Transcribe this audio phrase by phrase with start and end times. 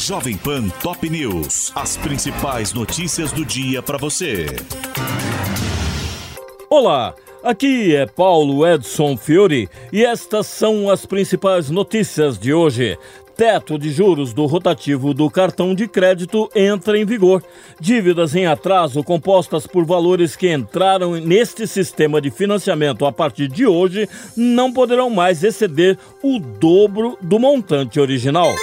[0.00, 1.70] Jovem Pan Top News.
[1.74, 4.46] As principais notícias do dia para você.
[6.70, 12.96] Olá, aqui é Paulo Edson Fiore e estas são as principais notícias de hoje
[13.36, 17.42] teto de juros do rotativo do cartão de crédito entra em vigor.
[17.78, 23.66] Dívidas em atraso compostas por valores que entraram neste sistema de financiamento a partir de
[23.66, 28.54] hoje não poderão mais exceder o dobro do montante original.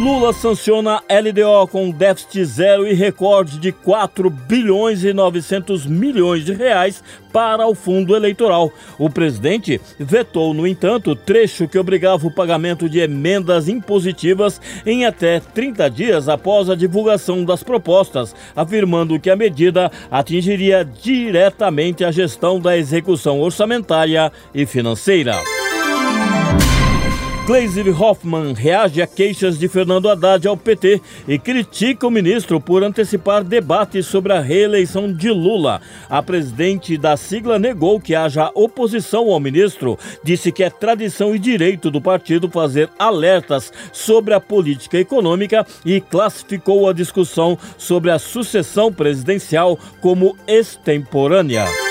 [0.00, 6.54] Lula sanciona LDO com déficit zero e recorde de 4 bilhões e 900 milhões de
[6.54, 8.72] reais para o fundo eleitoral.
[8.98, 15.38] O presidente vetou, no entanto, trecho que obrigava o pagamento de emendas impositivas em até
[15.38, 22.58] 30 dias após a divulgação das propostas, afirmando que a medida atingiria diretamente a gestão
[22.58, 25.59] da execução orçamentária e financeira.
[27.50, 32.84] Gleisi Hoffmann reage a queixas de Fernando Haddad ao PT e critica o ministro por
[32.84, 35.80] antecipar debates sobre a reeleição de Lula.
[36.08, 41.40] A presidente da sigla negou que haja oposição ao ministro, disse que é tradição e
[41.40, 48.18] direito do partido fazer alertas sobre a política econômica e classificou a discussão sobre a
[48.20, 51.89] sucessão presidencial como extemporânea.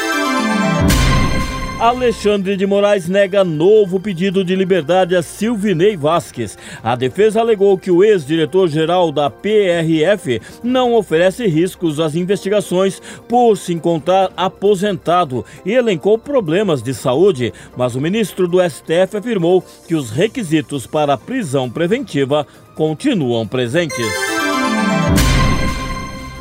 [1.79, 6.57] Alexandre de Moraes nega novo pedido de liberdade a Silvinei Vasques.
[6.83, 13.73] A defesa alegou que o ex-diretor-geral da PRF não oferece riscos às investigações por se
[13.73, 20.09] encontrar aposentado e elencou problemas de saúde, mas o ministro do STF afirmou que os
[20.11, 24.38] requisitos para prisão preventiva continuam presentes.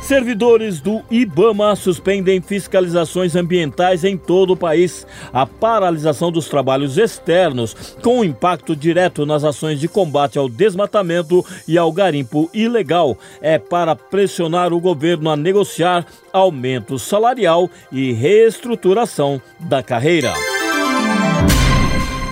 [0.09, 5.05] Servidores do IBAMA suspendem fiscalizações ambientais em todo o país.
[5.31, 11.77] A paralisação dos trabalhos externos, com impacto direto nas ações de combate ao desmatamento e
[11.77, 19.83] ao garimpo ilegal, é para pressionar o governo a negociar aumento salarial e reestruturação da
[19.83, 20.48] carreira.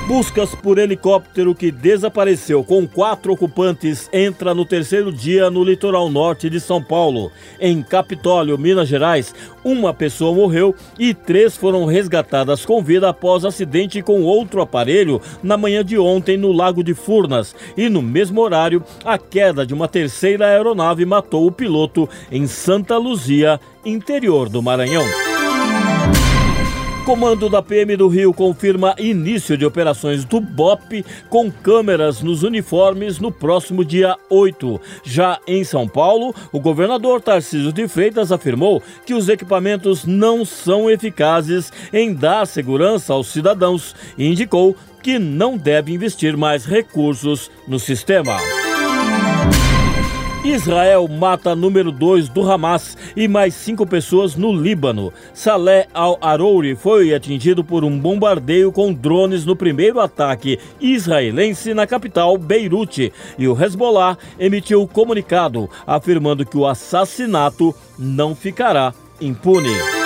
[0.07, 6.49] Buscas por helicóptero que desapareceu com quatro ocupantes entra no terceiro dia no litoral norte
[6.49, 7.29] de São Paulo.
[7.59, 9.35] Em Capitólio, Minas Gerais,
[9.65, 15.57] uma pessoa morreu e três foram resgatadas com vida após acidente com outro aparelho na
[15.57, 17.53] manhã de ontem no Lago de Furnas.
[17.75, 22.97] E no mesmo horário, a queda de uma terceira aeronave matou o piloto em Santa
[22.97, 25.03] Luzia, interior do Maranhão.
[27.07, 33.17] Comando da PM do Rio confirma início de operações do BOP com câmeras nos uniformes
[33.17, 34.81] no próximo dia 8.
[35.05, 40.91] Já em São Paulo, o governador Tarcísio de Freitas afirmou que os equipamentos não são
[40.91, 47.79] eficazes em dar segurança aos cidadãos e indicou que não deve investir mais recursos no
[47.79, 48.37] sistema.
[50.47, 55.11] Israel mata número 2 do Hamas e mais cinco pessoas no Líbano.
[55.33, 62.37] Saleh al-Arouri foi atingido por um bombardeio com drones no primeiro ataque israelense na capital
[62.37, 63.11] Beirute.
[63.37, 69.96] E o Hezbollah emitiu comunicado afirmando que o assassinato não ficará impune.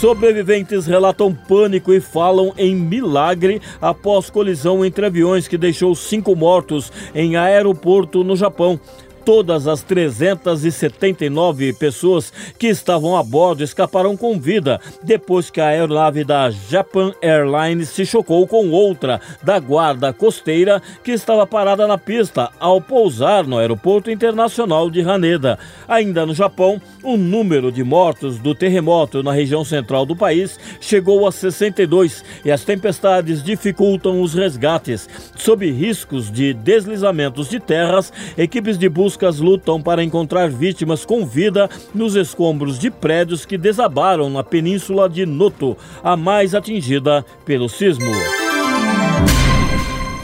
[0.00, 6.92] Sobreviventes relatam pânico e falam em milagre após colisão entre aviões que deixou cinco mortos
[7.12, 8.78] em aeroporto no Japão
[9.28, 16.24] todas as 379 pessoas que estavam a bordo escaparam com vida depois que a aeronave
[16.24, 22.50] da Japan Airlines se chocou com outra da guarda costeira que estava parada na pista
[22.58, 25.58] ao pousar no aeroporto internacional de Haneda.
[25.86, 31.28] Ainda no Japão, o número de mortos do terremoto na região central do país chegou
[31.28, 35.06] a 62 e as tempestades dificultam os resgates.
[35.36, 41.26] Sob riscos de deslizamentos de terras, equipes de busca buscas lutam para encontrar vítimas com
[41.26, 47.68] vida nos escombros de prédios que desabaram na península de Noto, a mais atingida pelo
[47.68, 48.12] sismo.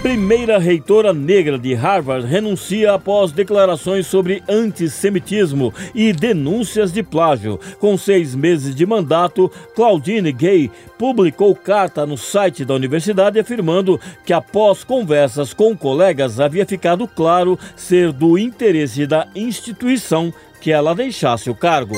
[0.05, 7.59] Primeira reitora negra de Harvard renuncia após declarações sobre antissemitismo e denúncias de plágio.
[7.79, 14.35] Com seis meses de mandato, Claudine Gay publicou carta no site da universidade afirmando que,
[14.35, 20.31] após conversas com colegas, havia ficado claro ser do interesse da instituição
[20.61, 21.97] que ela deixasse o cargo.